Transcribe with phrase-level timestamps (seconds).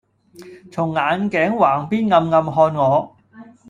[0.71, 3.15] 從眼鏡橫邊暗暗看我。